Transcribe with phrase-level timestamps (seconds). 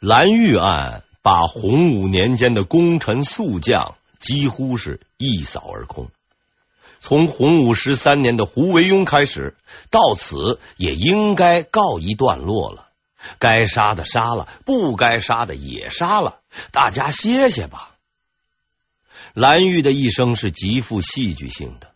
[0.00, 6.08] 蓝玉案把洪武年间的功臣宿将几乎是一扫而空。
[7.00, 9.56] 从洪武十三年的胡惟庸开始，
[9.90, 12.88] 到此也应该告一段落了。
[13.40, 16.38] 该杀的杀了，不该杀的也杀了，
[16.70, 17.96] 大家歇歇吧。
[19.34, 21.90] 蓝玉的一生是极富戏剧性的，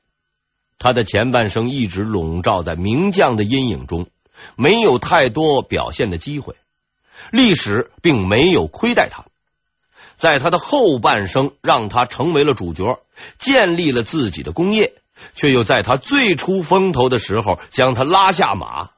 [0.79, 4.09] 他的前半生一直笼罩在名将的阴影中，
[4.57, 6.57] 没有太多表现的机会。
[7.31, 9.27] 历史并没有亏待他，
[10.17, 13.01] 在他的后半生，让他成为了主角，
[13.39, 14.95] 建立了自己的功业，
[15.35, 18.91] 却又在他最出风头的时候将他拉下马。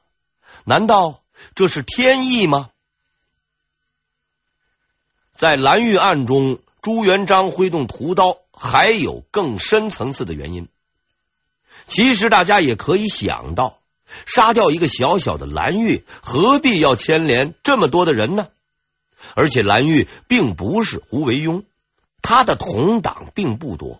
[0.63, 1.21] 难道
[1.53, 2.69] 这是天意吗？
[5.33, 10.69] 在蓝玉案中，朱元璋挥动屠刀，还有更深层次的原因。
[11.87, 13.79] 其实大家也可以想到。
[14.25, 18.47] 杀掉一个小小的蓝玉，何必要牵连这么多的人呢？
[19.33, 21.63] 而且蓝玉并不是胡惟庸，
[22.21, 23.99] 他的同党并不多。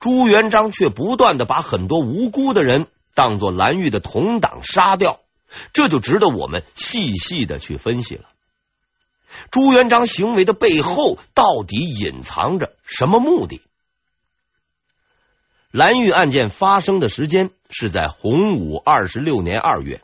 [0.00, 5.20] 朱元璋却不断的把很多无辜的人当做蓝玉的同党杀掉，
[5.72, 8.24] 这就值得我们细细的去分析了。
[9.50, 13.60] 朱元璋行为的背后到底隐藏着什么目的？
[15.74, 20.02] 蓝玉案件发生的时间是在洪武二十六年二月，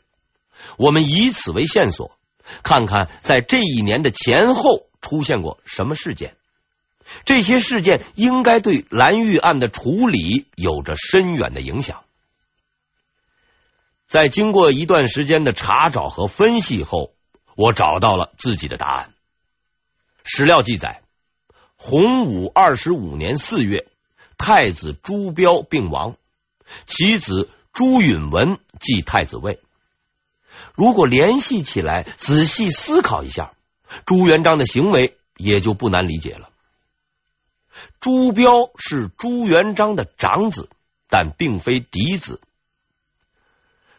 [0.76, 2.18] 我们以此为线索，
[2.64, 6.34] 看看在这一年的前后出现过什么事件。
[7.24, 12.02] 这些事件应该对蓝玉案的处理有着深远的影响。
[14.08, 17.14] 在经过一段时间的查找和分析后，
[17.54, 19.14] 我找到了自己的答案。
[20.24, 21.02] 史料记载，
[21.76, 23.86] 洪武二十五年四月。
[24.40, 26.16] 太子朱标病亡，
[26.86, 29.60] 其子朱允文继太子位。
[30.74, 33.52] 如果联系起来，仔细思考一下，
[34.06, 36.48] 朱元璋的行为也就不难理解了。
[38.00, 40.70] 朱标是朱元璋的长子，
[41.10, 42.40] 但并非嫡子。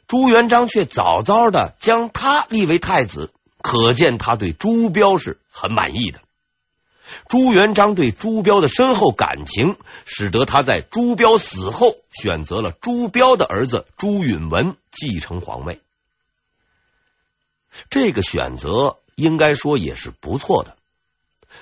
[0.07, 3.31] 朱元璋却早早的将他立为太子，
[3.61, 6.19] 可见他对朱标是很满意的。
[7.27, 15.81] 朱元璋对朱标的深厚感情，使得他在朱标死后选择了朱标的儿子朱允文继承皇位。
[17.89, 20.75] 这个选择应该说也是不错的。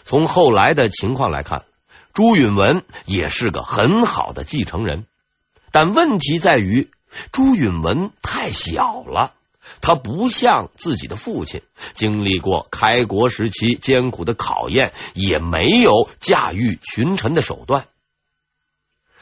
[0.06, 1.66] 从后来的情况来看，
[2.14, 5.06] 朱允文也是个很好的继承人，
[5.72, 6.90] 但问题在于
[7.32, 9.34] 朱允文太小了。
[9.82, 11.62] 他不像自己的父亲，
[11.94, 17.88] 经历过开国时期艰苦的考验，也没有驾驭群臣的手段。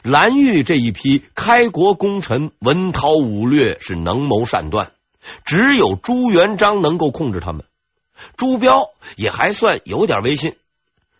[0.02, 4.92] 蓝玉这一批开国功臣，文韬武略，是能谋善断，
[5.44, 7.64] 只有朱元璋能够控制他们。
[8.36, 10.56] 朱标也还算有点威信，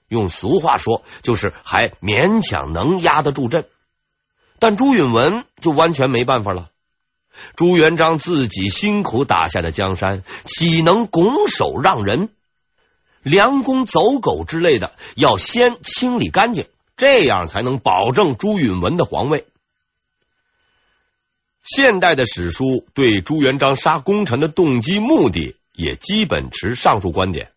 [0.09, 3.66] 用俗话说，就是还勉强能压得住阵。
[4.60, 6.71] 但朱允文就完全没办法了。
[7.56, 12.28] 朱元璋自己辛苦打下的江山，岂能拱手让人？
[13.22, 16.66] 梁公走狗之类的，要先清理干净，
[16.97, 19.47] 这样才能保证朱允文的皇位。
[21.65, 27.50] 现代的史书对朱元璋杀功臣的动机目的，也基本持上述观点。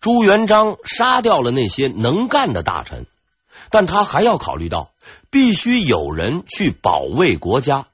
[0.00, 3.06] 朱元璋杀掉了那些能干的大臣，
[3.70, 4.92] 但他还要考虑到，
[5.30, 7.86] 必须有人去保卫国家。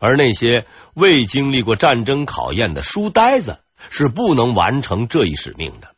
[0.00, 5.94] 而那些未经历过战争考验的书呆子是不能完成这一使命的。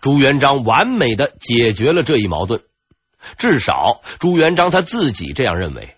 [0.00, 2.62] 朱元璋完美的解决了这一矛盾，
[3.38, 5.96] 至少朱元璋他自己这样认为。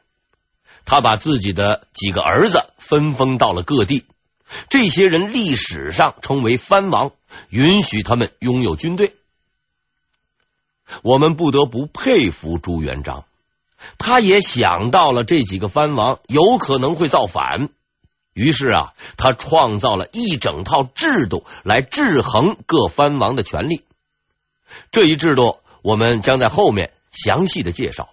[0.85, 4.05] 他把自己的几个儿子分封到了各地，
[4.71, 7.11] 这些人历史上称为藩王，
[7.51, 9.15] 允许他们拥有军队。
[11.03, 13.25] 我们不得不佩服朱元璋。
[13.99, 17.69] 他也想到了这几个藩王有可能会造反，
[18.33, 23.85] 于是啊，他创造了一整套制度来制衡各藩王的权力。
[24.91, 28.11] 这一制度我们将在后面详细的介绍。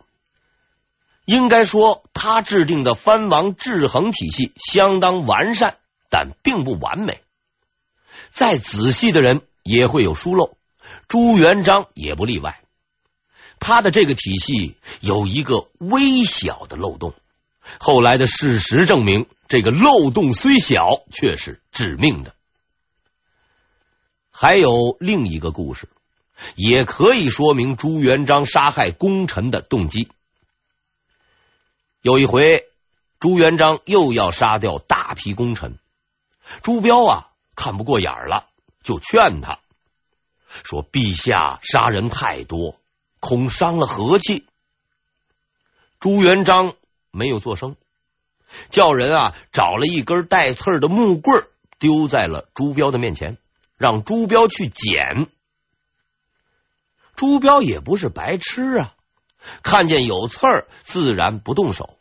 [1.26, 5.78] 应该说，他制定的藩王制衡体系相当完善，
[6.10, 7.22] 但并不完美。
[8.32, 10.58] 再仔细的人也会有疏漏，
[11.08, 12.62] 朱元璋也不例外。
[13.60, 17.14] 他的这个体系有一个微小的漏洞，
[17.80, 22.36] 后来的事实证明，这个漏洞虽小，却是致命的。
[24.32, 25.90] 还有另一个故事，
[26.56, 30.10] 也可以说明朱元璋杀害功臣的动机。
[32.02, 32.68] 有一回，
[33.20, 35.80] 朱元璋又要杀掉大批功臣，
[36.62, 38.48] 朱标啊看不过眼了，
[38.84, 39.60] 就劝他
[40.64, 42.80] 说：“陛下杀人太多，
[43.26, 44.46] 恐伤了和气。”
[46.00, 46.76] 朱元璋
[47.10, 47.76] 没有作声，
[48.70, 51.48] 叫人啊找了一根带刺的木棍，
[51.80, 53.40] 丢在了朱标的面前，
[53.78, 55.28] 让朱标去捡。
[57.16, 58.94] 朱标也不是白痴啊，
[59.64, 61.98] 看见有刺儿，自然不动手。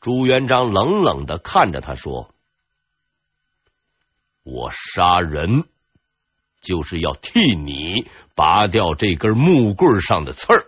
[0.00, 2.34] 朱元璋冷冷的看着他说
[4.44, 5.68] ：“我杀人
[6.60, 10.66] 就是要替你拔掉这根木棍上的刺儿，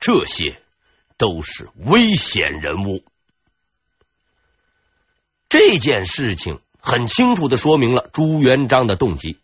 [0.00, 0.60] 这些
[1.16, 3.04] 都是危险人物。”
[5.48, 9.38] 这件事情很清楚的说明了朱元璋的动机。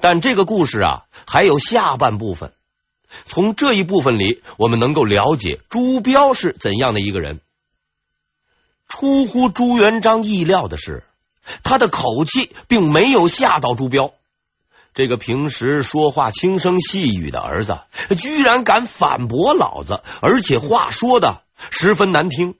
[0.00, 2.52] 但这个故事啊，还有下半部分。
[3.24, 7.40] 从这一部分里，我们能够了解朱标是怎样的一个人。
[8.86, 11.02] 出乎朱元璋意料的是，
[11.64, 14.14] 他的口气并没有吓到朱标。
[14.98, 17.78] 这个平时说话轻声细语的儿子，
[18.18, 22.56] 居然敢反驳老子，而且话说的十分难听。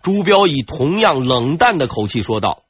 [0.00, 2.62] 朱标以同样冷淡的口气说道。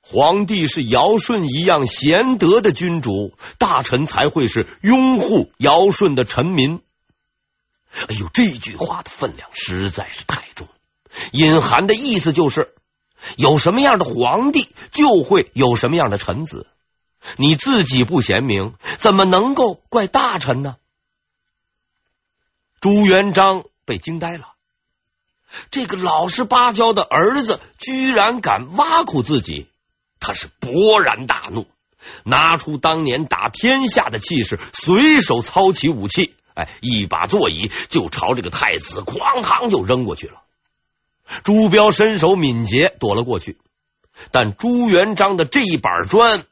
[0.00, 6.80] 皇帝是尧舜一样贤德的君主，大臣才会是拥护尧舜的臣民。
[8.08, 10.66] 哎呦，这句话的分量实在是太重，
[11.30, 12.74] 隐含的意思就是，
[13.36, 16.66] 有什么样的皇帝，就会有什么样的臣子。
[17.36, 20.76] 你自己不贤明，怎么能够怪大臣呢？
[22.80, 24.52] 朱元璋被惊呆了，
[25.70, 29.68] 这个老实巴交的儿子，居然敢挖苦自己。
[30.20, 31.66] 他是勃然大怒，
[32.24, 40.42] 拿出当年打天下的气势，随手操起武器，哎，一把座椅就朝这个太子哐当就扔过去了。
[41.44, 43.58] 朱标身手敏捷，躲了过去，
[44.30, 46.44] 但朱元璋的这一板砖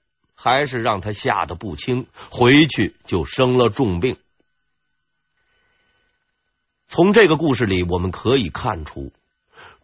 [0.44, 4.18] 还是让他吓得不轻，回去就生了重病。
[6.86, 9.10] 从这个故事里，我们可以看出，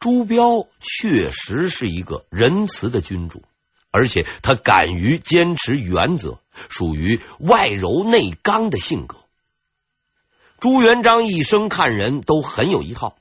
[0.00, 3.42] 朱标确实是一个仁慈的君主。
[3.90, 9.16] 而且他敢于坚持原则，属于外柔内刚的性格。
[10.58, 13.16] 朱元璋一生看人都很有一套，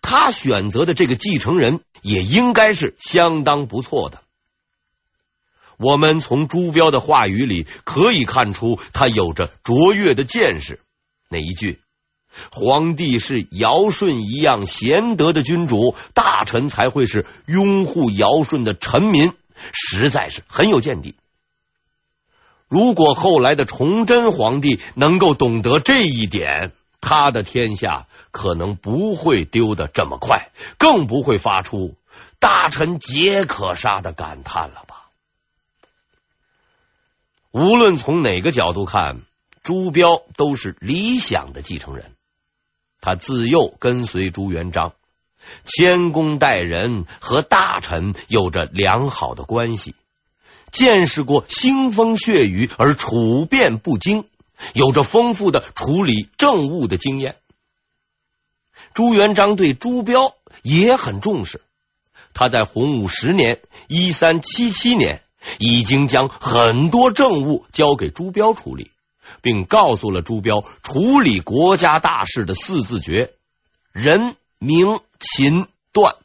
[0.00, 4.22] 他选择的这个继承人也应该是相当不错的。
[5.78, 10.80] 我们从朱标的话语里可以看出，他有着卓越的见识。
[11.30, 11.80] 那一句
[12.50, 19.32] “皇帝是尧舜一样贤德的君主，大臣才会是拥护尧舜的臣民”。
[19.72, 21.16] 实在是很有见地。
[22.68, 31.96] 如果后来的崇祯皇帝能够懂得这一点，他的天下可能不会丢得这么快，更不会发出
[32.38, 34.84] “大臣皆可杀”的感叹了？
[37.50, 39.22] 无论从哪个角度看，
[39.62, 42.12] 朱标都是理想的继承人。
[43.00, 44.92] 他自幼跟随朱元璋。
[45.64, 49.94] 谦恭待人，和大臣有着良好的关系，
[50.70, 54.26] 见识过腥风血雨而处变不惊，
[54.74, 57.36] 有着丰富的处理政务的经验。
[58.92, 61.62] 朱元璋对朱标也很重视，
[62.34, 65.22] 他在洪武十年（一三七七年）
[65.58, 68.90] 已经将很多政务交给朱标处理，
[69.40, 73.32] 并告诉了朱标处理国家大事的四字诀：
[73.92, 74.36] 人。
[74.60, 76.16] 明秦段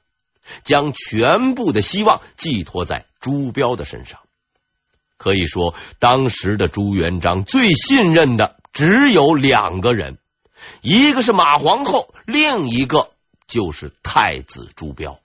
[0.63, 4.21] 将全部的希望寄托在朱标的身上，
[5.17, 10.17] 可以说，当时的朱元璋最信任的只有两个人，
[10.81, 13.11] 一个是马皇后，另一个
[13.45, 15.19] 就是太子朱标。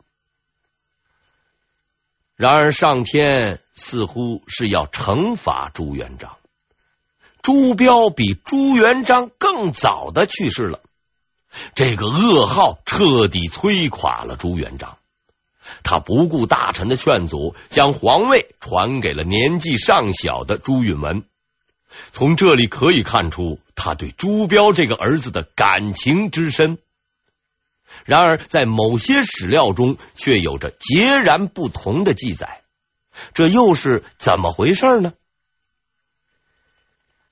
[2.37, 6.37] 然而，上天似乎是要惩罚朱元璋，
[7.41, 10.81] 朱标比朱元璋更早的去世了。
[11.75, 14.99] 这个噩耗彻底摧垮了朱元璋，
[15.85, 21.23] 他不顾大臣的劝阻，将皇位传给了年纪尚小的朱允炆。
[22.13, 26.79] 从这里可以看出他对朱标这个儿子的感情之深。
[28.05, 32.63] 然而，在某些史料中却有着截然不同的记载，
[33.35, 35.13] 这又是怎么回事呢？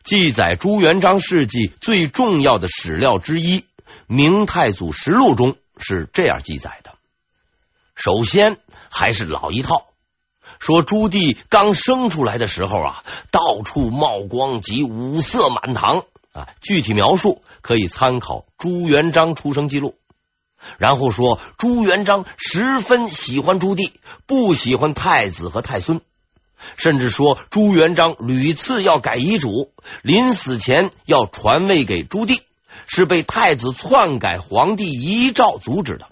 [0.05, 3.61] 记载朱元璋事迹最重要的史料之一。
[4.07, 6.95] 《明太祖实录》中是这样记载的：
[7.97, 9.87] 首先还是老一套，
[10.61, 16.49] 说朱棣刚生出来的时候啊，到处冒光及五色满堂啊。
[16.61, 19.97] 具体描述可以参考朱元璋出生记录。
[20.79, 23.93] 然后说朱元璋十分喜欢朱棣，
[24.27, 26.01] 不喜欢太子和太孙，
[26.77, 29.73] 甚至说朱元璋屡次要改遗嘱，
[30.03, 32.41] 临死前要传位给朱棣，
[32.87, 36.09] 是被太子篡改皇帝遗诏阻止的。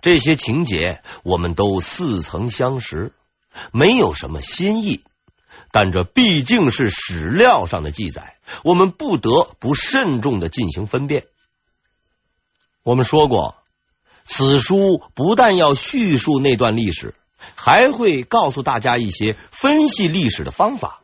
[0.00, 3.12] 这些情节我们都似曾相识，
[3.70, 5.02] 没有什么新意。
[5.70, 11.24] 但这毕竟是史料上的记载，我们不得不慎重的进行分辨。
[12.82, 13.54] 我们说过，
[14.24, 17.14] 此书不但要叙述那段历史，
[17.54, 21.00] 还会告诉大家一些分析历史的方法。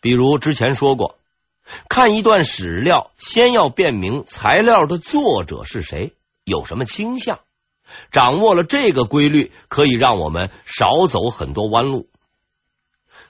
[0.00, 1.16] 比如之前说过，
[1.88, 6.12] 看一段史料，先要辨明材料的作者是谁，
[6.42, 7.38] 有什么倾向。
[8.10, 12.08] 掌握了这个规律，可以让我们少走很多弯路。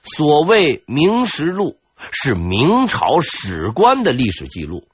[0.01, 1.77] 所谓《明实录》
[2.11, 4.87] 是明朝史官的历史记录。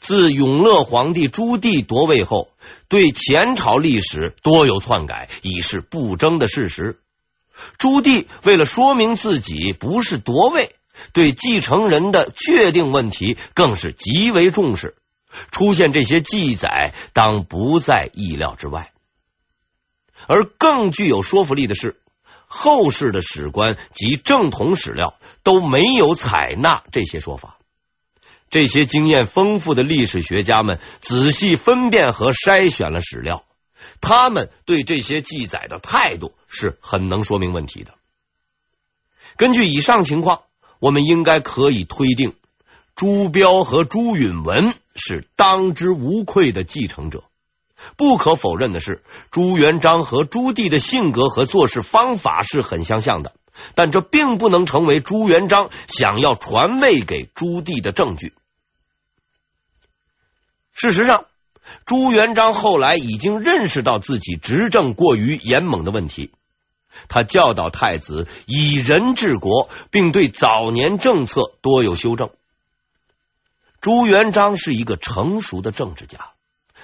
[0.00, 2.50] 自永乐皇帝朱棣夺位后，
[2.88, 7.00] 对前朝历史多有篡改，已是不争的事实。
[7.76, 10.76] 朱棣为了说明自己不是夺位，
[11.12, 14.96] 对继承人的确定问题更是极为重视。
[15.50, 18.92] 出现这些记载，当不在意料之外。
[20.26, 22.00] 而更具有说服力的是，
[22.46, 27.57] 后世的史官及正统史料都没有采纳这些说法。
[28.50, 33.44] 这些经验丰富的历史学家们仔细分辨和筛选了史料，
[34.00, 37.94] 他们对这些记载的态度是很能说明问题的。
[39.36, 40.42] 根据以上情况，
[40.78, 42.34] 我们应该可以推定，
[42.96, 47.24] 朱标和朱允文是当之无愧的继承者。
[47.96, 53.34] 不可否认的是，朱元璋和朱棣的性格和做事方法是很相像的，
[53.74, 58.32] 但这并不能成为朱元璋想要传位给朱棣的证据。
[60.72, 61.26] 事实上，
[61.84, 66.30] 朱元璋后来已经认识到自己执政过于严猛的问题，
[67.08, 72.30] 他教导太子以人治国，并对早年政策多有修正。
[73.80, 76.30] 朱元璋是一个成熟的政治家。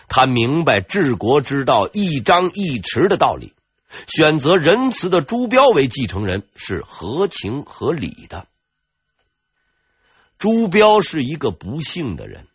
[0.07, 3.54] 他明白治国之道一张一弛的道理，
[4.07, 8.47] 选择仁慈的朱标为继承人是合情合理的。
[10.39, 12.47] 朱标是一个不幸的人，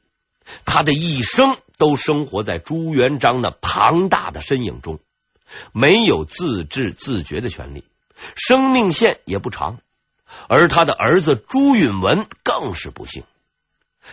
[0.65, 5.00] 他的一生都生活在朱元璋那庞大的身影中，
[5.72, 7.84] 没有自治自觉的权利，
[8.36, 9.79] 生命线也不长。
[10.48, 13.24] 而他的儿子朱允文更是不幸。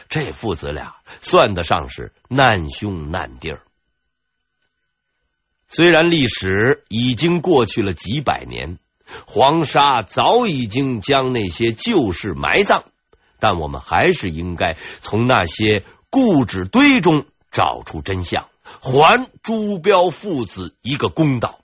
[0.09, 3.66] 这父子俩算得上是难兄难弟儿。
[5.69, 8.79] 虽然历史已经过去了几百年，
[9.27, 12.85] 黄沙早已经将那些旧事埋葬，
[13.39, 18.49] 但我们还是应该从那些故纸堆中找出真相，
[18.81, 21.61] 还朱标父子一个公道。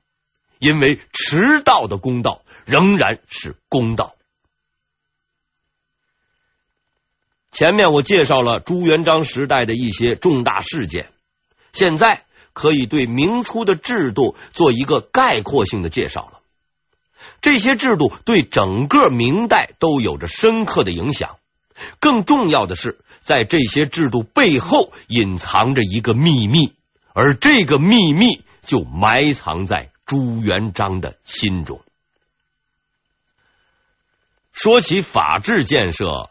[0.58, 4.14] 因为迟到的公道仍然是公道。
[7.50, 11.10] 前面我介绍了朱元璋时代的一些重大事件，
[11.72, 16.40] 现在可以对明初的制度做一个概括性的介绍了。
[17.40, 21.36] 这些制度对整个明代都有着深刻的影响。
[21.98, 26.74] 更重要的是，在这些制度背后隐藏着一个秘密，
[27.12, 31.80] 而这个秘密就埋藏在朱元璋的心中。
[34.52, 36.28] 说起法治建设。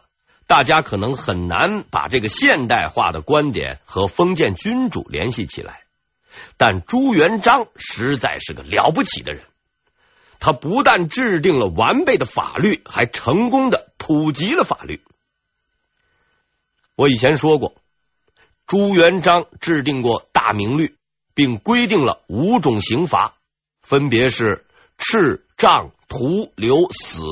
[0.48, 5.84] 大家可能很难把这个现代化的观点和封建君主联系起来，
[6.56, 9.44] 但朱元璋实在是个了不起的人。
[10.40, 15.00] 他不但制定了完备的法律，还成功的普及了法律。
[16.96, 17.76] 我以前说过，
[18.66, 20.86] 朱元璋制定过《大明律》，
[21.34, 23.34] 并规定了五种刑罚，
[23.82, 24.66] 分别是
[24.98, 27.22] 笞、杖、徒、流、死。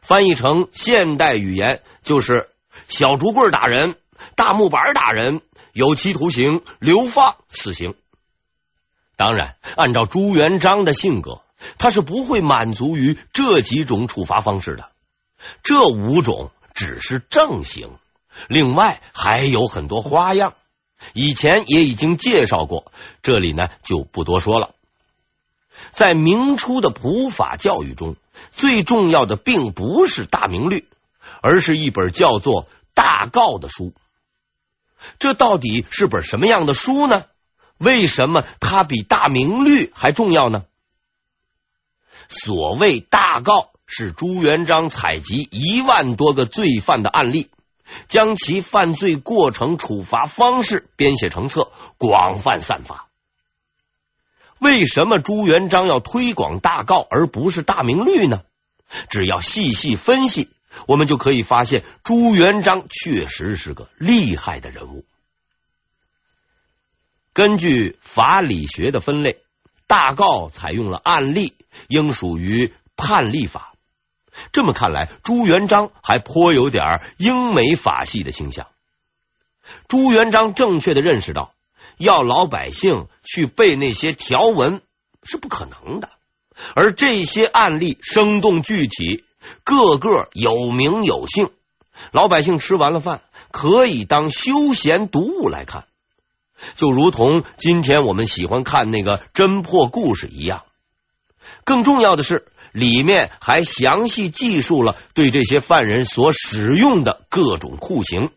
[0.00, 2.48] 翻译成现代语言，就是
[2.88, 3.94] 小竹棍打人、
[4.36, 5.40] 大木板打人、
[5.76, 7.96] 有期徒刑、流放、死刑。
[9.14, 11.42] 当然，按照朱元璋的性格，
[11.76, 14.88] 他是不会满足于这几种处罚方式的。
[15.62, 17.90] 这五种只是正刑，
[18.48, 20.54] 另外还有很多花样。
[21.12, 22.90] 以前也已经介绍过，
[23.22, 24.74] 这里呢就不多说了。
[25.92, 28.16] 在明初的普法教育中，
[28.50, 30.78] 最重要的并不是《大明律》，
[31.42, 32.64] 而是一本叫做
[32.94, 33.92] 《大誥》的书。
[35.18, 37.24] 这到底是本什么样的书呢？
[37.78, 40.64] 为什么它比《大明律》还重要呢？
[42.28, 47.50] 所谓《大告》，是朱元璋采集一万多个罪犯的案例，
[48.08, 53.08] 将其犯罪过程、处罚方式编写成册，广泛散发。
[54.58, 58.42] 为什么朱元璋要推广大告而不是大明律呢？
[59.10, 60.48] 只要细细分析，
[60.86, 65.04] 我们就可以发现朱元璋确实是个厉害的人物。
[67.32, 69.42] 根据法理学的分类，
[69.86, 71.54] 大誥采用了案例，
[71.88, 73.74] 应属于判例法。
[74.52, 78.68] 这么看来，朱元璋还颇有点英美法系的倾向。
[79.86, 81.52] 朱元璋正确的认识到，
[81.98, 84.80] 要老百姓去背那些条文
[85.22, 86.08] 是不可能的，
[86.74, 89.25] 而这些案例生动具体，
[89.64, 91.50] 个个有名有姓，
[92.10, 95.86] 老百姓吃完了饭可以当休闲读物来看，
[96.74, 100.64] 就如同今天我们喜欢看那个侦破故事一样。
[101.64, 108.30] 更重要的是，里面还详细记述了对这些犯人所使用的各种酷刑。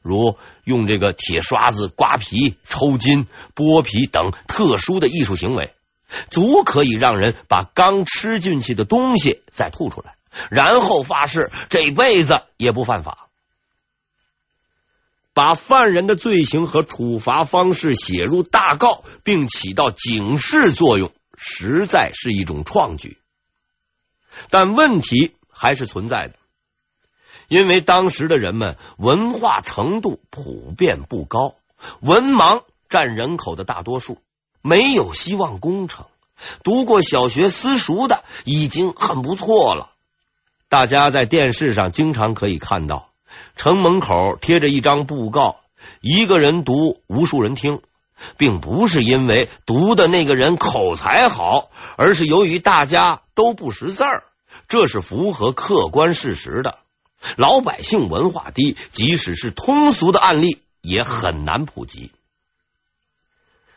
[0.00, 5.74] 如用这个铁刷子刮皮、抽筋、剥皮等特殊的艺术行为，
[6.30, 10.16] 足可以让人把刚吃进去的东西再吐出来，
[10.50, 13.28] 然后发誓这辈子也不犯法。
[15.34, 23.18] 把犯人的罪行和处罚方式写入大告，并起到警示作用，实在是一种创举。
[24.50, 26.34] 但问题还是存在的。
[27.46, 31.54] 因为当时的人们文化程度普遍不高，
[32.00, 34.18] 文盲占人口的大多数，
[34.62, 36.06] 没有希望工程。
[36.62, 39.90] 读过小学私塾的已经很不错了。
[40.68, 43.08] 大家在电视上经常可以看到，
[43.56, 45.56] 城门口贴着一张布告，
[46.00, 47.80] 一个人读，无数人听，
[48.36, 54.24] 并不是因为读的那个人口才好，而是由于大家都不识字儿，
[54.68, 56.78] 这是符合客观事实的。
[57.36, 62.12] 老百姓文化低，即使是通俗的案例也很难普及。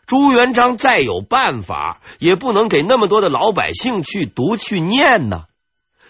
[0.05, 5.45] 朱元璋再有办法，也不能给那么多的老百姓去读去念呢。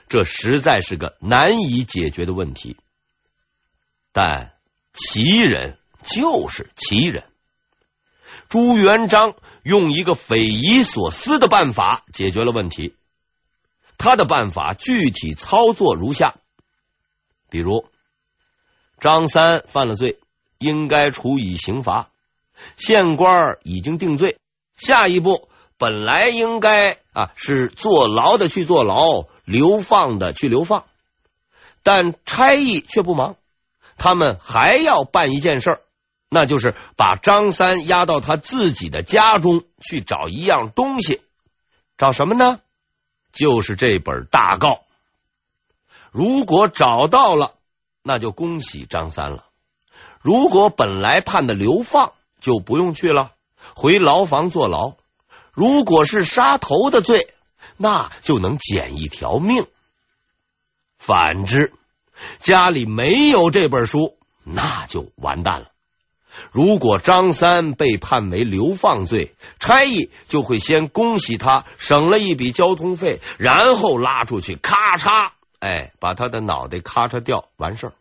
[0.10, 2.78] 这实在是个难以解决的问题。
[4.12, 4.54] 但
[4.92, 7.24] 奇人就是奇人，
[8.50, 12.96] 朱元璋用一个匪夷所思的办法解决了问题。
[13.98, 16.36] 他的办法具体操作如下。
[17.50, 17.86] 比如，
[19.00, 20.20] 张三犯了罪，
[20.58, 22.11] 应该处以刑罚，
[22.78, 24.38] 县官已经定罪。
[24.78, 30.86] 下一步本来应该啊是坐牢的去坐牢，流放的去流放，
[31.84, 33.36] 但差役却不忙，
[33.98, 35.82] 他们还要办一件事儿，
[36.30, 41.22] 那就是把张三押到他自己的家中去找一样东西，
[41.98, 42.60] 找什么呢？
[43.32, 44.82] 就是这本大告。
[46.12, 47.56] 如果找到了，
[48.04, 49.46] 那就恭喜张三了；
[50.22, 53.32] 如果本来判的流放，就不用去了，
[53.76, 54.96] 回牢房坐牢。
[55.54, 57.34] 如果是杀头的罪，
[57.78, 59.66] 那就能捡一条命。
[60.98, 61.74] 反之，
[62.40, 65.68] 家里没有这本书，那就完蛋了。
[66.52, 75.32] 如果张三被判为流放罪，差役就会先恭喜他省了一笔交通费，然后拉出去，咔嚓。
[75.60, 77.94] 哎，把他的脑袋咔嚓掉，完事儿。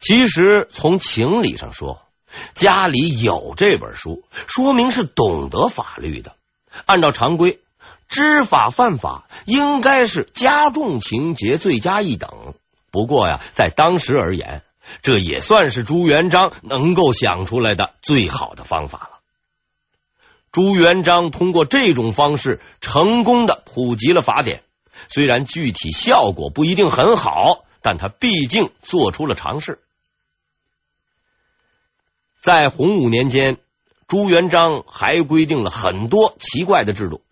[0.00, 2.05] 其实从情理上说，
[2.54, 6.34] 家里有这本书，说明是懂得法律的。
[6.84, 7.60] 按照常规，
[8.08, 12.54] 知法犯法应该是加重情节，罪加一等。
[12.90, 14.62] 不过呀，在当时而言，
[15.02, 19.10] 这也算是朱元璋能够想出来的最好的方法了。
[20.52, 24.62] 朱元璋通过这种方式，成功的普及了法典。
[25.08, 29.80] 虽然具体效果不一定很好，但他毕竟做出了尝试。
[32.46, 33.56] 在洪武年间，
[34.06, 37.24] 朱元璋还规定了很多奇怪的制度。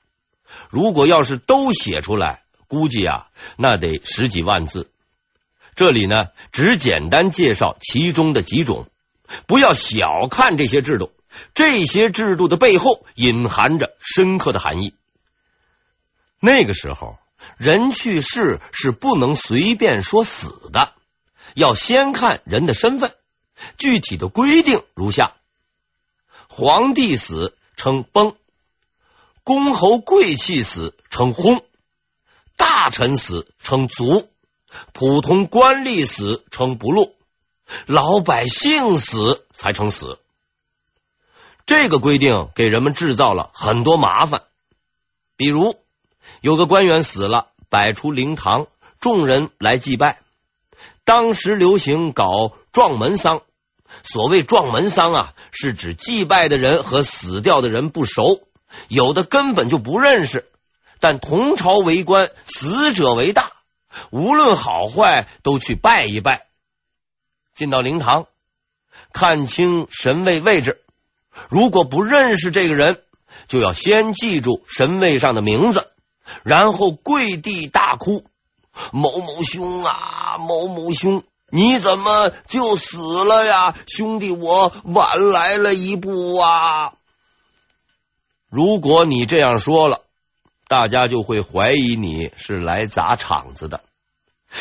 [0.70, 4.90] 如果要是都写出来，估计啊，那得十几万字。
[5.77, 8.88] 这里呢，只简单介绍其中的几种。
[9.46, 11.12] 不要小看这些制度，
[11.55, 14.94] 这些制度的背后隐含着深刻的含义。
[16.40, 17.20] 那个时候。
[17.57, 20.92] 人去世是不能随便说死的，
[21.55, 23.14] 要先看人的身份。
[23.79, 25.35] 具体的规定如下：
[26.48, 28.37] 皇帝死称崩，
[29.42, 31.62] 公侯贵戚死称薨，
[32.57, 34.29] 大臣死称卒，
[34.92, 37.14] 普通官吏死称不禄，
[37.87, 40.18] 老百姓死才称死。
[41.66, 44.42] 这个规定给人们制造了很多麻烦，
[45.37, 45.77] 比如。
[46.40, 48.66] 有个官员死了，摆出灵堂，
[49.00, 50.20] 众人来祭拜。
[51.05, 53.42] 当时流行搞撞门丧，
[54.02, 58.40] 所谓撞门丧啊，是指祭拜的人和死掉的人不熟，
[58.88, 60.50] 有的根本就不认识。
[61.00, 63.52] 但同朝为官，死者为大，
[64.11, 66.46] 无论好坏都去拜一拜。
[67.54, 68.26] 进到灵堂，
[69.12, 70.83] 看清神位位置。
[71.48, 73.02] 如果不认识这个人，
[73.48, 75.90] 就要先记住神位上的名字，
[76.42, 78.24] 然后跪地大哭
[78.92, 81.22] ：“某某兄啊，某某兄，
[81.55, 83.77] 你怎么就死了呀？
[83.87, 86.95] 兄弟，我晚来了一步啊！”
[88.51, 90.01] 如果你这样说了，
[90.67, 93.85] 大家就会怀疑你是来砸场子的。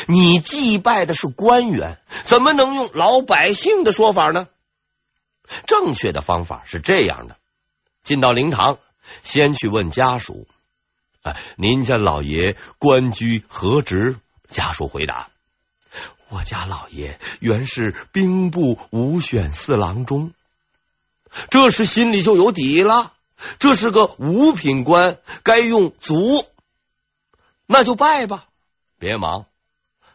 [0.06, 4.46] 你祭拜的是官员，怎么能用老百姓的说法呢？
[5.66, 7.36] 正确的方法是这样的：
[8.04, 8.78] 进到灵堂，
[9.24, 10.46] 先去问家属
[11.22, 14.16] ：“啊，您家老爷官居何职？”
[14.48, 15.30] 家属回答
[16.28, 20.32] ：“我家老爷原是兵部五选四郎中。”
[21.50, 23.12] 这时心里就有底了。
[23.58, 26.46] 这是个五品官，该用卒，
[27.66, 28.46] 那就拜吧。
[28.98, 29.46] 别忙，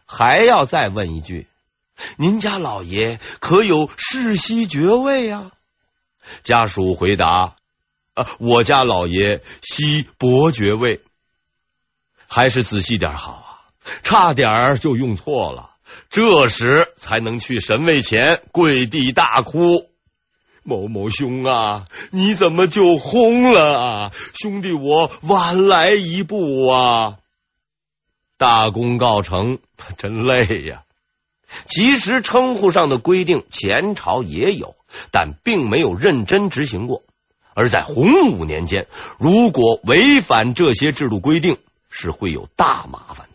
[0.06, 1.46] 还要再问一句：
[2.16, 5.52] 您家老爷可有世袭爵位呀？
[6.42, 7.56] 家属回答：
[8.14, 11.02] 啊，我家老爷袭伯爵位。
[12.26, 13.44] 还是仔细点好啊，
[14.02, 15.69] 差点就用错了。
[16.10, 19.88] 这时才能去神位前跪地大哭。
[20.64, 24.12] 某某兄啊，你怎么就轰了啊？
[24.34, 27.18] 兄弟，我晚来一步啊！
[28.36, 29.58] 大功告成，
[29.96, 30.82] 真累呀。
[31.66, 34.74] 其实称呼上的规定，前朝也有，
[35.10, 37.04] 但并没有认真执行过。
[37.54, 38.86] 而在洪武年间，
[39.18, 41.56] 如果违反这些制度规定，
[41.88, 43.29] 是会有大麻烦。